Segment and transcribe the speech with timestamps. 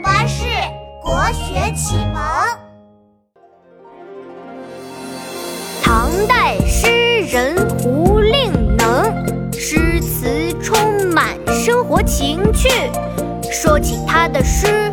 [0.00, 0.44] 巴士
[1.02, 2.22] 国学启蒙。
[5.82, 10.76] 唐代诗人胡令能，诗词充
[11.12, 12.68] 满生活情趣。
[13.50, 14.92] 说起他的诗，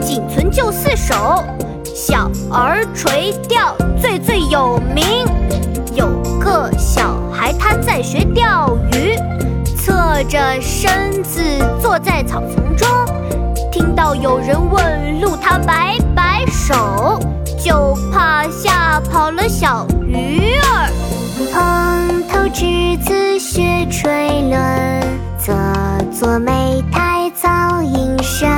[0.00, 1.14] 仅存就四首，
[1.84, 5.04] 《小儿垂钓》最最有名。
[5.94, 6.08] 有
[6.40, 9.14] 个小孩他在学钓鱼，
[9.76, 11.42] 侧着身子
[11.80, 12.69] 坐在草丛。
[13.80, 17.18] 听到有人问路，他摆摆手，
[17.58, 20.90] 就怕吓跑了小鱼儿。
[21.50, 25.02] 蓬头稚子学垂纶，
[25.38, 25.54] 侧
[26.12, 28.50] 坐莓苔草映身。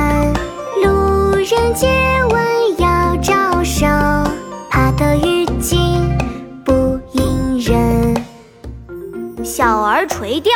[0.83, 1.87] 路人皆
[2.29, 3.85] 问要招手，
[4.69, 6.17] 怕得鱼惊
[6.65, 8.13] 不应人。
[9.45, 10.51] 《小儿垂钓》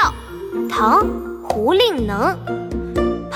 [0.69, 1.05] 唐·
[1.47, 2.37] 胡令能。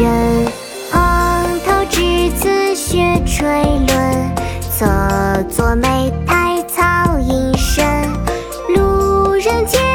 [0.00, 0.46] 人
[0.90, 3.44] 蓬头稚子学垂
[3.86, 4.34] 纶
[4.70, 4.86] 侧
[5.50, 7.84] 坐莓苔草映身
[8.74, 9.89] 路人借